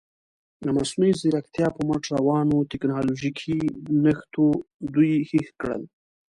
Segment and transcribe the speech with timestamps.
[0.65, 3.57] د مصنوعي زیرکتیا په مټ روانو تکنالوژیکي
[4.03, 4.47] نښتو
[4.95, 5.83] دوی هېښ کړل.